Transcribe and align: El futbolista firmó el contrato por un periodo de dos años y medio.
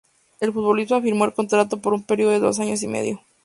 El 0.39 0.51
futbolista 0.51 0.99
firmó 0.99 1.25
el 1.25 1.33
contrato 1.33 1.77
por 1.77 1.93
un 1.93 2.01
periodo 2.03 2.31
de 2.31 2.39
dos 2.39 2.59
años 2.59 2.81
y 2.81 2.87
medio. 2.87 3.21